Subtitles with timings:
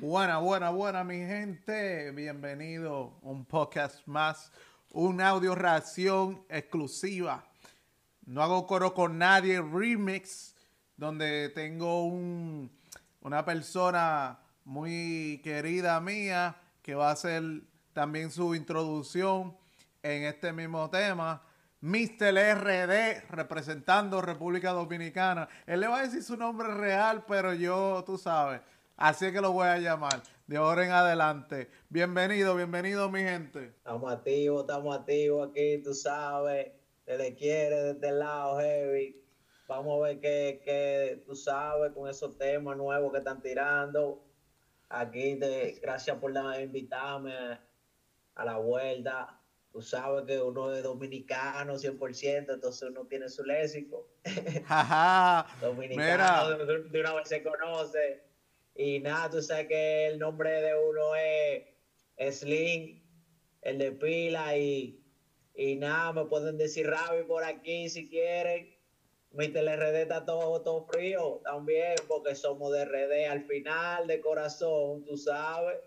[0.00, 2.10] Buena, buena, buena, mi gente.
[2.12, 4.50] Bienvenido a un podcast más,
[4.92, 7.44] un audio reacción exclusiva.
[8.24, 10.54] No hago coro con nadie, remix,
[10.96, 12.72] donde tengo un,
[13.20, 17.42] una persona muy querida mía que va a hacer
[17.92, 19.54] también su introducción
[20.02, 21.42] en este mismo tema.
[21.82, 22.54] Mr.
[22.54, 25.46] RD representando República Dominicana.
[25.66, 28.62] Él le va a decir su nombre real, pero yo, tú sabes,
[29.00, 31.68] así es que lo voy a llamar de ahora en adelante.
[31.88, 33.72] Bienvenido, bienvenido mi gente.
[33.78, 36.68] Estamos activos, estamos activos aquí, tú sabes,
[37.04, 39.16] se le quiere de este lado, heavy.
[39.66, 44.22] Vamos a ver qué, qué tú sabes con esos temas nuevos que están tirando.
[44.90, 47.32] Aquí, te, gracias por invitarme
[48.34, 49.40] a la vuelta
[49.72, 54.08] tú sabes que uno es dominicano 100%, entonces uno tiene su léxico.
[55.60, 58.29] dominicano de, una vez se conoce.
[58.74, 63.02] Y nada, tú sabes que el nombre de uno es Sling,
[63.62, 65.02] el de pila, y,
[65.54, 68.74] y nada, me pueden decir Ravi por aquí si quieren.
[69.32, 75.04] Mi TLRD está todo, todo frío también, porque somos de RD al final, de corazón,
[75.04, 75.78] tú sabes.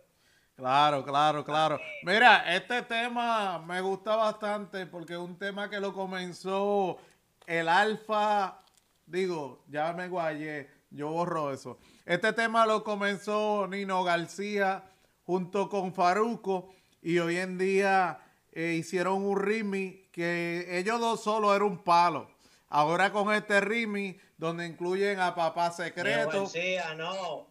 [0.56, 1.80] Claro, claro, claro.
[2.03, 7.00] Mira, este tema me gusta bastante porque es un tema que lo comenzó
[7.47, 8.64] el Alfa,
[9.06, 11.80] digo, ya me guayé, yo borro eso.
[12.06, 14.84] Este tema lo comenzó Nino García
[15.23, 18.20] junto con Faruco y hoy en día
[18.52, 22.30] eh, hicieron un rimi que ellos dos solo era un palo.
[22.68, 26.42] Ahora con este rimi donde incluyen a Papá Secreto.
[26.42, 27.48] García, no.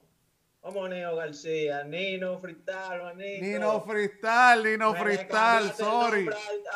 [0.60, 3.46] Vamos, Nino García, Nino Fristal, Nino.
[3.46, 6.28] Nino Fristal, Nino Fristal, sorry.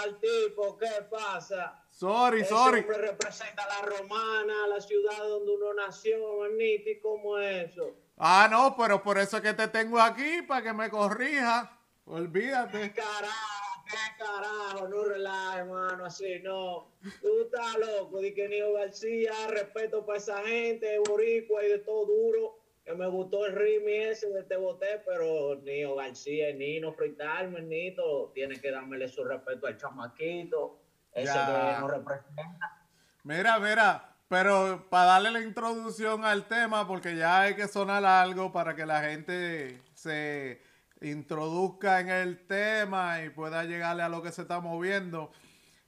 [0.03, 1.86] Al, tipo, ¿qué pasa?
[1.97, 2.81] Sorry, Ese sorry.
[2.81, 7.95] Hombre representa a la romana, la ciudad donde uno nació, manito, ¿y cómo es eso?
[8.19, 11.81] Ah, no, pero por eso es que te tengo aquí, para que me corrija.
[12.05, 12.93] Olvídate.
[12.93, 13.85] ¿Qué carajo?
[13.89, 14.89] ¿Qué carajo?
[14.89, 16.93] No relajes, hermano, así no.
[17.23, 22.05] Tú estás loco, di que Nino García, respeto para esa gente, boricua y de todo
[22.05, 27.67] duro que me gustó el rimi ese de Te Boté, pero Nino García, Nino Frital,
[27.67, 30.79] Nito, tiene que darle su respeto al chamaquito,
[31.17, 32.79] ese nos representa.
[33.25, 38.53] Mira, mira, pero para darle la introducción al tema, porque ya hay que sonar algo
[38.53, 40.63] para que la gente se
[41.01, 45.33] introduzca en el tema y pueda llegarle a lo que se está moviendo.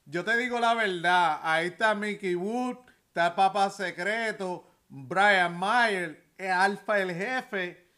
[0.07, 2.79] Yo te digo la verdad, ahí está Mickey Wood,
[3.09, 7.91] está Papa Secreto, Brian Mayer, Alfa el jefe,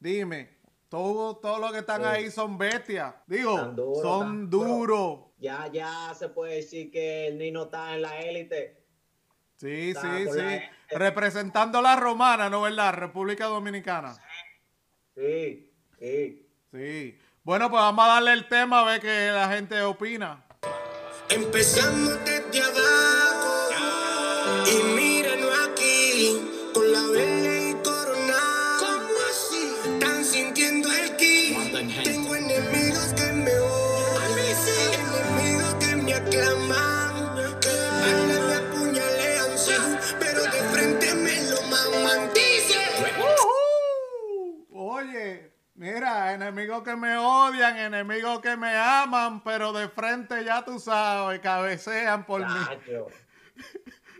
[0.00, 0.58] dime,
[0.92, 3.14] todo, todo lo que están ahí son bestias.
[3.26, 3.56] Digo,
[4.02, 5.20] son duros.
[5.38, 8.84] Ya, ya se puede decir que el Nino está en la élite.
[9.56, 10.60] Sí, sí, sí.
[10.90, 12.92] Representando la romana, ¿no verdad?
[12.92, 14.14] República Dominicana.
[15.14, 16.46] Sí, sí.
[16.70, 17.18] Sí.
[17.42, 20.44] Bueno, pues vamos a darle el tema a ver qué la gente opina.
[21.30, 23.70] Empezamos desde abajo
[24.66, 25.11] y míranos
[31.82, 34.54] Tengo enemigos que me odian,
[35.34, 39.72] enemigos que me aclaman, que de me apuñalean, sí,
[40.20, 42.30] pero de frente me lo maman.
[42.32, 42.78] Dice.
[44.70, 50.78] Oye, mira, enemigos que me odian, enemigos que me aman, pero de frente ya tú
[50.78, 52.60] sabes, cabecean por mí.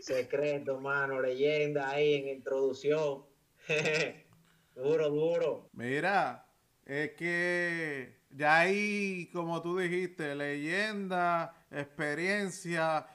[0.01, 3.23] Secreto, mano, leyenda ahí en introducción.
[4.75, 5.69] duro, duro.
[5.71, 6.42] Mira,
[6.85, 13.07] es que ya ahí, como tú dijiste, leyenda, experiencia,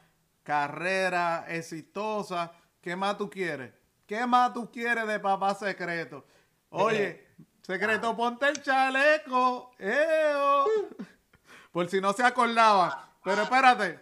[0.43, 2.53] carrera exitosa.
[2.81, 3.73] ¿Qué más tú quieres?
[4.06, 6.25] ¿Qué más tú quieres de papá secreto?
[6.71, 7.29] Oye,
[7.62, 9.73] secreto, ponte el chaleco.
[11.73, 13.12] Por si no se acordaba.
[13.23, 14.00] Pero espérate.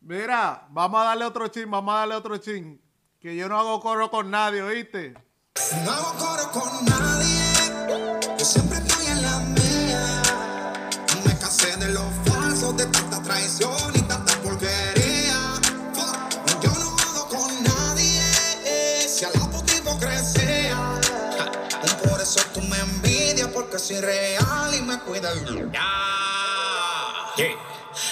[0.00, 2.82] Mira, vamos a darle otro chin, vamos a darle otro chin.
[3.20, 5.14] Que yo no hago coro con nadie, ¿oíste?
[5.84, 7.41] No hago coro con nadie.
[23.92, 25.34] Soy real y me cuidas.
[27.36, 27.48] Yeah.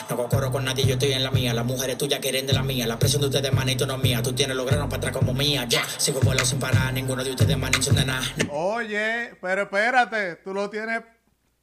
[0.08, 1.54] No corro con nadie, yo estoy en la mía.
[1.54, 2.86] Las mujeres tuyas quieren de la mía.
[2.86, 4.22] La presión de ustedes, manito, no es mía.
[4.22, 5.64] Tú tienes los granos para atrás como mía.
[5.68, 6.92] Ya, sigo vuelo sin parar.
[6.92, 8.22] Ninguno de ustedes, manito, de nada.
[8.50, 10.36] Oye, pero espérate.
[10.36, 11.02] Tú lo tienes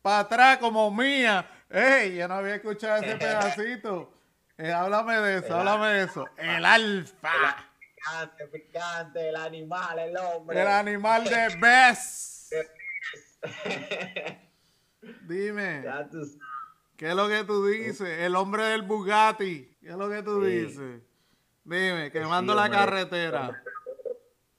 [0.01, 1.47] para atrás como mía.
[1.69, 4.13] Ey, yo no había escuchado ese pedacito.
[4.57, 6.25] Eh, háblame de eso, háblame de eso.
[6.37, 7.29] El alfa.
[7.29, 10.61] El picante, picante, el animal, el hombre.
[10.61, 12.49] El animal de Bess.
[15.27, 15.85] Dime.
[16.97, 18.07] ¿qué es lo que tú dices?
[18.19, 20.51] El hombre del Bugatti, ¿qué es lo que tú Sí.
[20.51, 21.01] dices?
[21.63, 22.77] Dime, Sí, quemando la hombre.
[22.79, 23.63] carretera.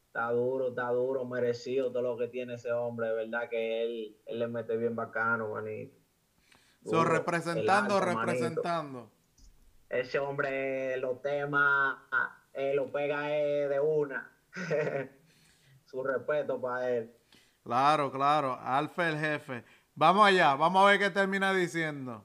[0.06, 4.16] Está duro, está duro, merecido todo lo que tiene ese hombre, de verdad que él,
[4.26, 5.96] él le mete bien bacano, manito.
[6.84, 8.20] So, Duro, representando, manito.
[8.20, 9.10] representando.
[9.88, 11.98] Ese hombre, los temas,
[12.52, 14.30] eh, lo pega eh, de una.
[15.86, 17.12] Su respeto para él.
[17.68, 19.62] Claro, claro, Alfa el jefe.
[19.94, 22.24] Vamos allá, vamos a ver qué termina diciendo.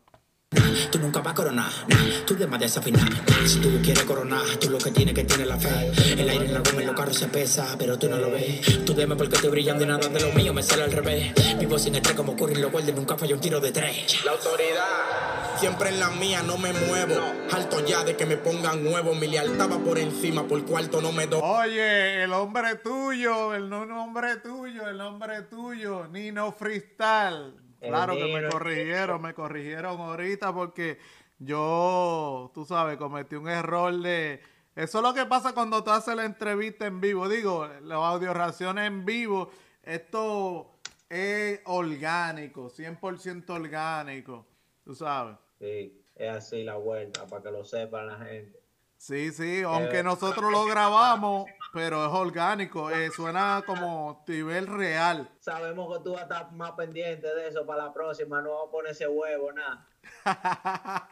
[0.89, 3.09] Tú nunca vas a coronar, nah, tú demás desafinar.
[3.11, 5.91] Nah, si tú quieres coronar, tú lo que tienes que tener la fe.
[6.13, 8.85] El aire en la goma en los carros se pesa, pero tú no lo ves.
[8.85, 11.33] Tú dime porque estoy brillando y nada de lo mío me sale al revés.
[11.59, 14.23] Vivo sin estrés como ocurre los guardias, nunca falla un tiro de tres.
[14.23, 15.22] La autoridad,
[15.57, 17.15] siempre en la mía, no me muevo.
[17.51, 21.11] Alto ya de que me pongan huevo, mi lealtad va por encima, por cuarto no
[21.11, 21.41] me doy.
[21.43, 27.53] Oye, el hombre tuyo, el no- nombre tuyo, el nombre tuyo, Nino Freestyle.
[27.81, 30.97] Claro que me corrigieron, me corrigieron ahorita porque
[31.39, 34.41] yo, tú sabes, cometí un error de...
[34.75, 37.27] Eso es lo que pasa cuando tú haces la entrevista en vivo.
[37.29, 39.51] Digo, las audioraciones en vivo,
[39.83, 40.71] esto
[41.09, 44.47] es orgánico, 100% orgánico,
[44.83, 45.35] tú sabes.
[45.63, 48.59] Sí, es así la vuelta, para que lo sepan la gente.
[48.97, 55.29] Sí, sí, aunque nosotros lo grabamos, pero es orgánico, eh, suena como nivel real.
[55.39, 58.67] Sabemos que tú vas a estar más pendiente de eso para la próxima, no vamos
[58.67, 59.87] a poner ese huevo, nada.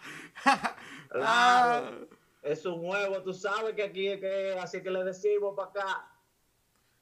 [1.14, 2.08] Ah, Claro.
[2.42, 6.12] Es un huevo, tú sabes que aquí es que así que le decimos para acá.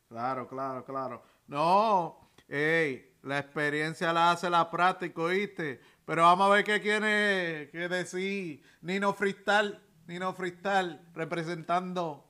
[0.08, 1.24] claro, claro, claro.
[1.48, 5.82] No, ey, la experiencia la hace la práctica, ¿oíste?
[6.10, 9.78] Pero vamos a ver qué tiene que decir Nino Freestyle,
[10.08, 12.29] Nino Freestyle, representando.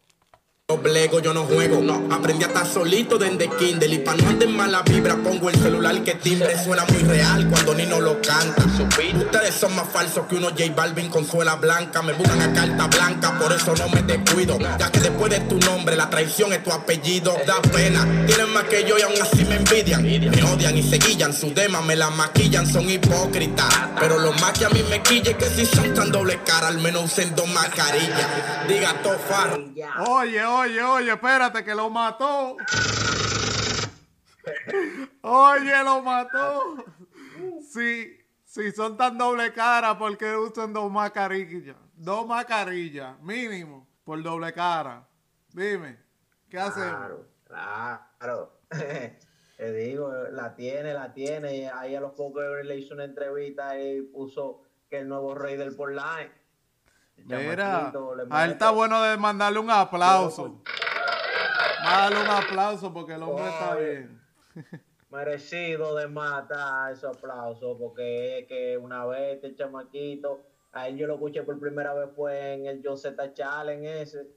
[0.71, 1.81] Oblego, yo no juego.
[2.11, 3.87] Aprendí a estar solito desde Kindle.
[3.87, 7.73] Y pa' no andar mala vibra, pongo el celular que timbre suena muy real cuando
[7.73, 8.65] Nino lo canta.
[9.15, 12.03] Ustedes son más falsos que unos J Balvin con suela blanca.
[12.03, 14.59] Me buscan a carta blanca, por eso no me descuido.
[14.77, 17.35] Ya que después de tu nombre, la traición es tu apellido.
[17.47, 20.03] Da pena, tienen más que yo y aún así me envidian.
[20.03, 23.73] Me odian y se guillan, su dema me la maquillan, son hipócritas.
[23.99, 26.67] Pero lo más que a mí me quille es que si son tan doble cara,
[26.67, 28.67] al menos usen dos mascarillas.
[28.67, 29.59] Diga Tofar.
[29.59, 30.03] Y ya.
[30.07, 32.57] Oye, oye, oye, espérate que lo mató.
[35.21, 36.85] Oye, lo mató.
[37.61, 41.75] Sí, sí, son tan doble cara porque usan dos mascarillas.
[41.95, 45.07] Dos mascarillas, mínimo, por doble cara.
[45.49, 45.99] Dime,
[46.49, 46.57] ¿qué?
[46.73, 48.59] Claro, claro.
[49.57, 51.69] Te digo, la tiene, la tiene.
[51.69, 55.75] Ahí a los pocos le hizo una entrevista y puso que el nuevo rey del
[55.75, 56.31] Portline.
[57.25, 57.91] Mira,
[58.29, 60.61] a él está bueno de mandarle un aplauso.
[61.83, 64.21] Darle un aplauso porque el hombre está bien.
[65.09, 71.07] merecido de matar esos aplausos porque es que una vez este chamaquito, a él yo
[71.07, 74.27] lo escuché por primera vez fue en el Z Challenge ese,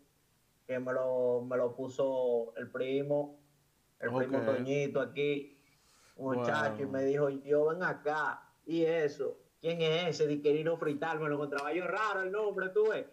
[0.67, 3.39] que me lo, me lo puso el primo,
[4.01, 4.41] el primo.
[4.41, 5.59] Toñito aquí,
[6.17, 10.27] un muchacho, y me dijo, yo ven acá, y eso, ¿quién es ese?
[10.27, 13.07] Di querido frital, me lo encontraba yo raro el nombre, tú ves.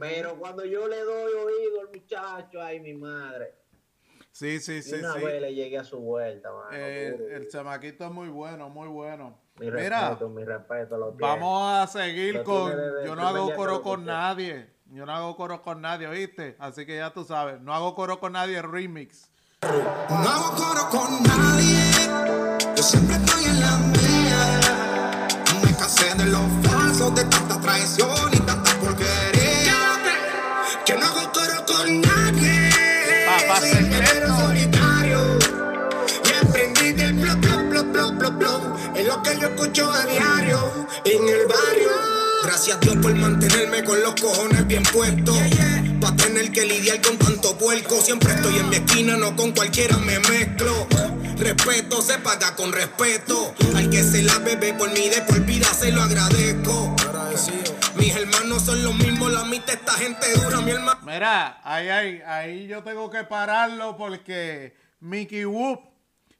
[0.00, 3.56] Pero cuando yo le doy oído al muchacho, ay mi madre,
[4.30, 5.24] Sí, sí, y sí, una sí.
[5.24, 9.38] vez le llegué a su vuelta, mano, Eh, el chamaquito es muy bueno, muy bueno.
[9.58, 12.72] Mi Mira, respeto, mi respeto lo vamos a seguir con.
[13.04, 14.70] Yo no hago coro con nadie.
[14.86, 16.56] Yo no hago coro con nadie, ¿oíste?
[16.58, 17.60] Así que ya tú sabes.
[17.60, 19.30] No hago coro con nadie remix.
[19.62, 19.68] No
[20.28, 23.78] hago coro con nadie, yo siempre estoy en la
[27.72, 29.78] traición y tanta porquería.
[30.84, 32.70] Que no hago coro con nadie,
[33.26, 35.38] Papá soy un guerrero solitario.
[36.24, 38.96] Y aprendí del blop, blop, blop, blop, blop.
[38.96, 41.90] Es lo que yo escucho a diario en el barrio.
[42.44, 45.38] Gracias a Dios por mantenerme con los cojones bien puestos.
[46.00, 48.02] Pa' tener que lidiar con tanto puerco.
[48.02, 50.88] Siempre estoy en mi esquina, no con cualquiera me mezclo.
[51.38, 53.54] Respeto se paga con respeto.
[53.74, 56.94] Al que se la bebe por mí de por vida se lo agradezco.
[58.72, 60.98] Son los mismos, la mitad esta gente dura, mi hermano.
[61.04, 65.82] Mira, ahí, ahí, ahí yo tengo que pararlo porque Mickey Whoop,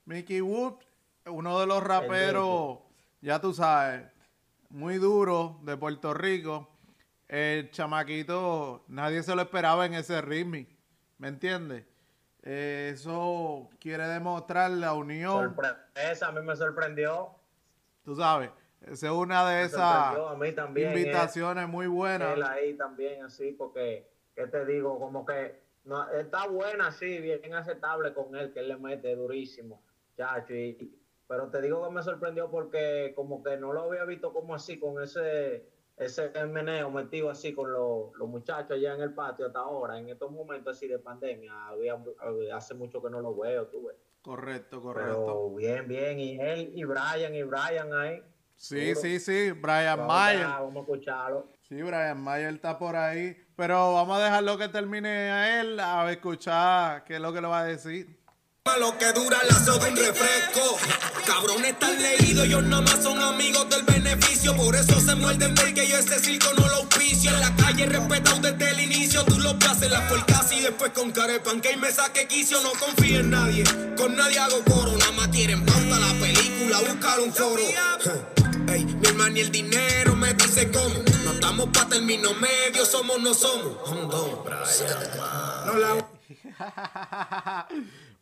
[0.07, 0.81] Mickey Whoop,
[1.27, 2.79] uno de los raperos,
[3.21, 4.11] ya tú sabes,
[4.71, 6.75] muy duro de Puerto Rico.
[7.29, 10.67] El chamaquito, nadie se lo esperaba en ese ritmo,
[11.19, 11.85] ¿me entiendes?
[12.45, 17.35] Eh, eso quiere demostrar la unión, Sorpresa, a mí me sorprendió.
[18.03, 18.49] tú sabes.
[18.87, 20.55] Esa es una de esas eh.
[20.77, 22.37] invitaciones muy buenas.
[22.37, 24.99] Él ahí también, así, porque, ¿qué te digo?
[24.99, 29.83] Como que no, está buena, sí, bien aceptable con él, que él le mete durísimo,
[30.17, 30.55] chacho.
[30.55, 34.55] Y, pero te digo que me sorprendió porque como que no lo había visto como
[34.55, 39.47] así, con ese ese meneo metido así con los, los muchachos allá en el patio
[39.47, 41.53] hasta ahora, en estos momentos así de pandemia.
[41.69, 41.99] Había,
[42.55, 43.97] hace mucho que no lo veo, tú ves.
[44.23, 45.25] Correcto, correcto.
[45.25, 46.19] Pero bien, bien.
[46.19, 48.23] Y él y Brian y Brian ahí.
[48.57, 49.51] Sí, sí, sí.
[49.53, 50.47] Brian Mayer.
[50.47, 51.53] Vamos a escucharlo.
[51.69, 53.37] Sí, Brian Mayer está por ahí.
[53.57, 57.47] Pero vamos a dejarlo que termine a él a escuchar qué es lo que le
[57.49, 58.23] va a decir.
[58.79, 60.79] Lo que dura el lazo de un refresco.
[61.27, 64.57] Cabrones están leídos, ellos nada más son amigos del beneficio.
[64.57, 67.31] Por eso se muerden porque yo ese circo no lo auspicio.
[67.31, 69.25] En la calle respetado desde el inicio.
[69.25, 72.63] Tú lo haces la casi y después con carepan que me saque quicio.
[72.63, 73.65] No confío en nadie,
[73.97, 74.97] con nadie hago coro.
[74.97, 78.42] Nada más quieren pauta la película, buscar un foro.
[78.73, 80.95] Ey, mi hermano y el dinero me dice cómo.
[81.25, 83.77] No estamos para término medio, somos no somos.
[85.67, 86.09] No la...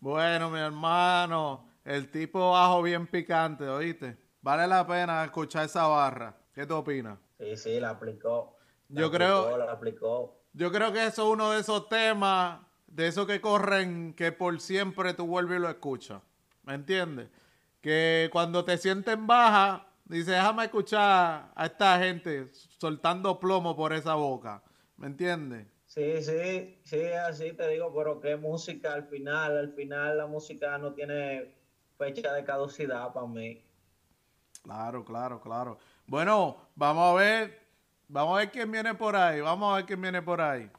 [0.01, 4.17] Bueno, mi hermano, el tipo bajo bien picante, ¿oíste?
[4.43, 6.37] Vale la pena escuchar esa barra.
[6.53, 7.19] ¿Qué te opinas?
[7.39, 8.57] Sí, sí, la aplicó.
[8.89, 9.57] yo creo.
[9.57, 10.37] La aplicó.
[10.53, 14.61] Yo creo que eso es uno de esos temas, de esos que corren, que por
[14.61, 16.23] siempre tú vuelves y lo escuchas.
[16.65, 17.29] ¿Me entiendes?
[17.81, 24.15] Que cuando te sienten baja, dices, déjame escuchar a esta gente soltando plomo por esa
[24.15, 24.63] boca.
[24.97, 25.67] ¿Me entiendes?
[25.87, 30.79] Sí, sí, sí, así te digo, pero qué música al final, al final la música
[30.79, 31.55] no tiene
[31.99, 33.65] fecha de caducidad para mí.
[34.63, 35.79] Claro, claro, claro.
[36.07, 37.59] Bueno, vamos a ver,
[38.09, 40.71] vamos a ver quién viene por ahí, vamos a ver quién viene por ahí.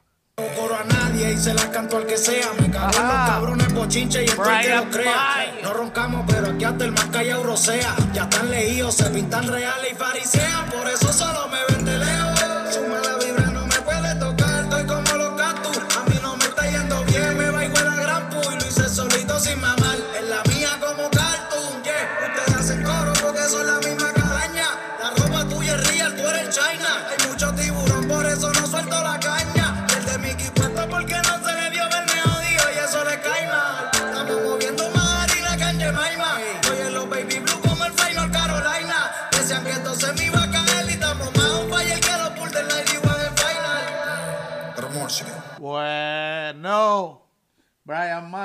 [0.56, 2.52] Coro a nadie y se la canto al que sea.
[2.60, 5.54] Me cago en los cabrones bochinche y el que lo crea.
[5.64, 7.96] No roncamos, pero aquí hasta el más callado rocea.
[8.14, 10.70] Ya están leídos, se pintan reales y farisean.
[10.70, 11.71] Por eso solo me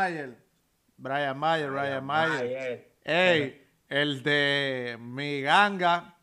[0.06, 0.36] Mayer.
[0.96, 2.92] Brian Mayer, Brian, Mayer.
[3.04, 6.14] Ey, el de mi ganga.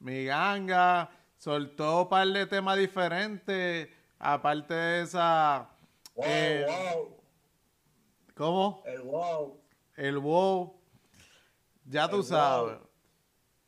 [0.00, 3.88] Mi ganga soltó un par de temas diferentes.
[4.18, 5.68] Aparte de esa.
[6.16, 6.66] Eh,
[8.34, 8.82] ¿Cómo?
[8.86, 9.60] El wow.
[9.96, 10.80] El wow.
[11.84, 12.78] Ya tú sabes.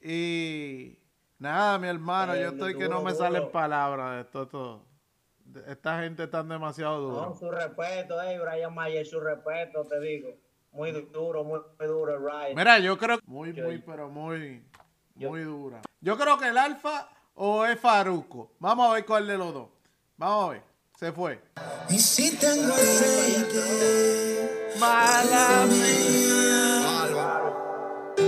[0.00, 0.98] Y
[1.38, 4.89] nada, mi hermano, yo estoy que no me salen palabras de esto todo.
[5.66, 7.26] Esta gente está demasiado dura.
[7.26, 10.36] No, su respeto, eh, Brian Mayer, su respeto, te digo.
[10.72, 12.54] Muy duro, muy, duro, Ryan.
[12.54, 14.64] Mira, yo creo que muy, muy, pero muy,
[15.14, 15.80] muy dura.
[16.00, 18.52] Yo creo que el Alfa o es Faruco.
[18.58, 19.68] Vamos a ver cuál de los dos.
[20.16, 20.62] Vamos a ver.
[20.98, 21.40] Se fue.
[21.88, 23.64] Y si tengo aceite,
[24.78, 25.66] mala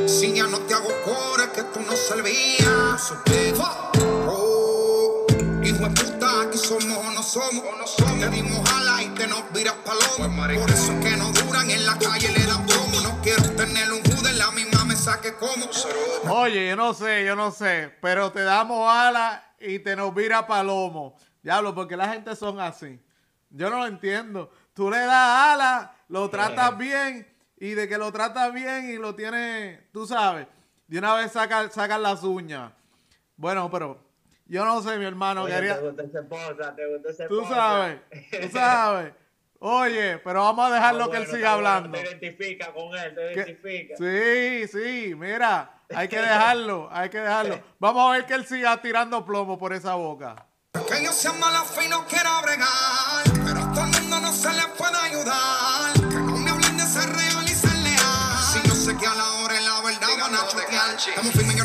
[0.07, 3.12] Si ya no te hago cora que tú no servías.
[6.53, 8.21] Aquí somos somos, no somos.
[8.21, 10.49] Te dimos ala y te nos viras paloma.
[10.49, 13.01] Por eso que no duran en la calle le dan como.
[13.01, 15.67] No quiero tener un jude en la misma mesa que como.
[16.31, 20.47] Oye, yo no sé, yo no sé, pero te damos ala y te nos vira
[20.47, 21.17] palomo.
[21.43, 23.01] Diablo, porque la gente son así.
[23.51, 24.51] Yo no lo entiendo.
[24.75, 29.15] Tú le das ala, lo tratas bien y de que lo tratas bien y lo
[29.15, 30.47] tienes, tú sabes,
[30.87, 32.73] de una vez sacan saca las uñas.
[33.37, 34.12] Bueno, pero
[34.47, 35.45] yo no sé, mi hermano.
[35.45, 35.77] Oye, quería...
[35.77, 39.13] te gusta ese posa, te gusta ese Tú sabes, tú sabes.
[39.65, 41.97] Oye, pero vamos a dejarlo que él siga hablando.
[41.97, 43.97] Te identifica con él, te identifica.
[43.97, 47.61] Sí, sí, mira, hay que dejarlo, hay que dejarlo.
[47.79, 50.47] Vamos a ver que él siga tirando plomo por esa boca.
[50.73, 54.33] Que yo sea mala fe y no quiera bregar, pero a todo el mundo no
[54.33, 55.93] se le puede ayudar.
[55.93, 58.39] Que no me hablen de ser real y ser leal.
[58.53, 60.97] Si yo sé que a la hora en la verdad van a chotear.
[60.97, 61.62] Estamos firmes,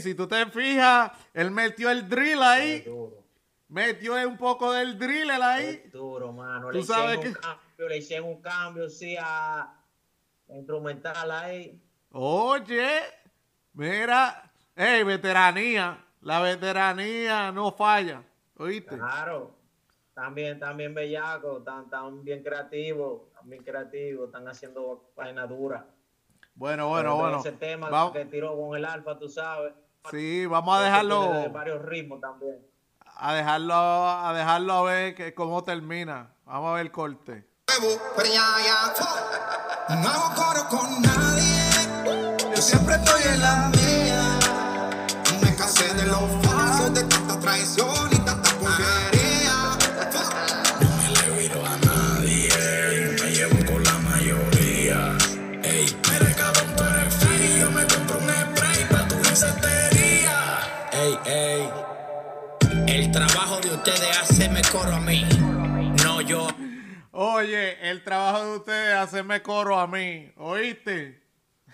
[0.00, 2.84] Ey, si tú te fijas, él metió el drill ahí.
[3.68, 5.90] Metió un poco del drill ahí.
[5.92, 6.70] duro, mano.
[6.70, 7.28] Le sabes que...
[7.28, 9.74] un cambio, le hicieron un cambio, sí, a
[10.48, 11.78] instrumental ahí.
[12.12, 13.00] Oye,
[13.74, 16.02] mira, ey, veteranía.
[16.22, 18.22] La veteranía no falla.
[18.56, 18.96] ¿Oíste?
[18.96, 19.54] Claro.
[20.14, 25.86] También, también bellaco, están, tan bien creativos, bien creativos, están haciendo vaina dura.
[26.54, 27.40] Bueno, bueno, bueno.
[27.40, 29.72] Ese tema que tiró con el alfa, tú sabes.
[30.10, 31.30] Sí, vamos a dejarlo.
[31.30, 32.66] Tiene varios ritmos también.
[33.16, 36.34] A dejarlo, a dejarlo a ver que cómo termina.
[36.46, 37.46] Vamos a ver el corte.
[39.88, 41.70] No hago coro con nadie.
[42.54, 44.38] Yo siempre estoy en la mía.
[45.42, 49.76] Me cansé de los falsos, de tanta traición y tanta porquería.
[50.80, 55.18] No me le viro a nadie, me llevo con la mayoría.
[67.40, 70.30] Oye, el trabajo de ustedes es hacerme coro a mí.
[70.36, 71.22] ¿Oíste?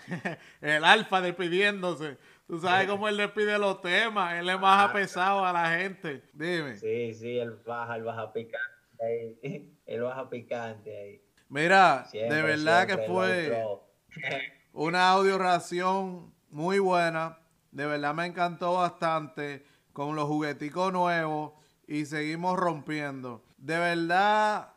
[0.61, 2.17] el alfa despidiéndose.
[2.47, 4.39] Tú sabes cómo él despide los temas.
[4.39, 6.23] Él es más apesado a la gente.
[6.31, 6.77] Dime.
[6.77, 8.63] Sí, sí, el baja, el baja picante
[9.01, 9.73] ahí.
[9.85, 11.21] El baja picante ahí.
[11.49, 13.65] Mira, de Siempre, verdad que fue
[14.73, 17.39] una audio ración muy buena.
[17.71, 21.53] De verdad me encantó bastante con los jugueticos nuevos
[21.87, 23.43] y seguimos rompiendo.
[23.57, 24.73] De verdad,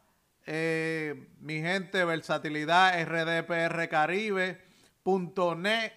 [0.53, 5.93] eh, mi gente, versatilidad rdprcaribe.net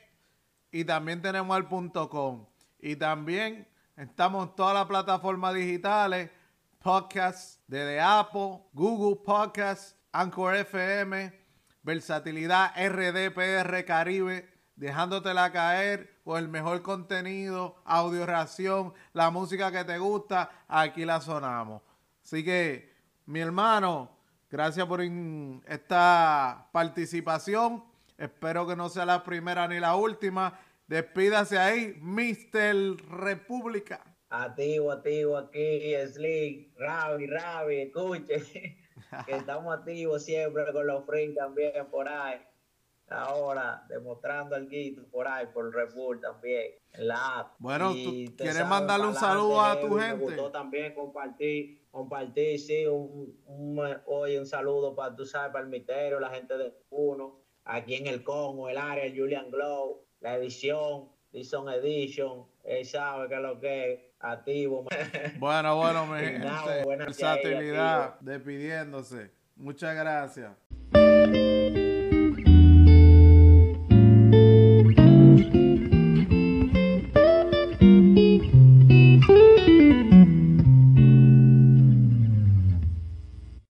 [0.72, 2.45] y también tenemos el punto .com.
[2.77, 3.67] Y también
[3.98, 6.29] estamos en todas las plataformas digitales,
[6.77, 11.33] podcasts de Apple, Google Podcasts, Anchor FM,
[11.81, 19.98] versatilidad RDPR Caribe, dejándotela caer con el mejor contenido, audio ración, la música que te
[19.98, 21.81] gusta, aquí la sonamos.
[22.24, 22.93] Así que,
[23.25, 24.12] mi hermano,
[24.53, 27.83] gracias por esta participación.
[28.19, 30.60] Espero que no sea la primera ni la última.
[30.86, 32.98] Despídase ahí, Mr.
[33.10, 34.00] República.
[34.29, 38.77] Activo, activo aquí, Slick, Ravi, Ravi, escuche.
[39.25, 42.39] que estamos activos siempre con los free también por ahí.
[43.13, 47.55] Ahora, demostrando el guito por ahí, por Red Bull también, en la app.
[47.60, 50.15] Bueno, Y ¿tú te quieres sabes, mandarle un saludo a tu gente?
[50.15, 55.63] Me gustó también compartir, compartir, sí, un, un, hoy un saludo para, tú sabes, para
[55.63, 60.06] el misterio, la gente de Uno, aquí en el Congo, el área, el Julian Glow,
[60.19, 64.86] la edición, Dixon Edition, él sabe que es lo que es, activo.
[65.39, 66.89] Bueno, bueno, mi nada, gente.
[66.89, 69.32] ahí, Versatilidad, despidiéndose.
[69.56, 70.52] Muchas gracias.